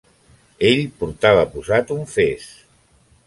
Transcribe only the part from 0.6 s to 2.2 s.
Ell portava posat un